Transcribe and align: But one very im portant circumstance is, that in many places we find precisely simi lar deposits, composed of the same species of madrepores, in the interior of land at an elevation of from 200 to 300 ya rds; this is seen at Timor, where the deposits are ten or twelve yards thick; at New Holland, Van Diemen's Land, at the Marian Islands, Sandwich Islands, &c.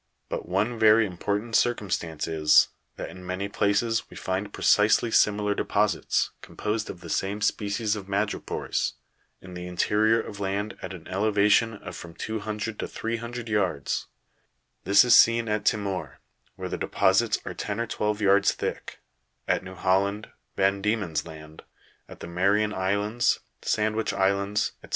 But 0.29 0.49
one 0.49 0.79
very 0.79 1.05
im 1.05 1.15
portant 1.19 1.55
circumstance 1.55 2.27
is, 2.27 2.69
that 2.95 3.11
in 3.11 3.23
many 3.23 3.47
places 3.47 4.09
we 4.09 4.17
find 4.17 4.51
precisely 4.51 5.11
simi 5.11 5.41
lar 5.43 5.53
deposits, 5.53 6.31
composed 6.41 6.89
of 6.89 7.01
the 7.01 7.07
same 7.09 7.39
species 7.39 7.95
of 7.95 8.07
madrepores, 8.09 8.93
in 9.41 9.53
the 9.53 9.67
interior 9.67 10.19
of 10.19 10.39
land 10.39 10.75
at 10.81 10.95
an 10.95 11.07
elevation 11.07 11.75
of 11.75 11.95
from 11.95 12.15
200 12.15 12.79
to 12.79 12.87
300 12.87 13.47
ya 13.47 13.63
rds; 13.63 14.07
this 14.85 15.05
is 15.05 15.13
seen 15.13 15.47
at 15.47 15.65
Timor, 15.65 16.19
where 16.55 16.67
the 16.67 16.79
deposits 16.79 17.37
are 17.45 17.53
ten 17.53 17.79
or 17.79 17.85
twelve 17.85 18.19
yards 18.21 18.53
thick; 18.53 19.01
at 19.47 19.63
New 19.63 19.75
Holland, 19.75 20.31
Van 20.55 20.81
Diemen's 20.81 21.27
Land, 21.27 21.61
at 22.09 22.21
the 22.21 22.27
Marian 22.27 22.73
Islands, 22.73 23.39
Sandwich 23.61 24.13
Islands, 24.13 24.71
&c. 24.83 24.89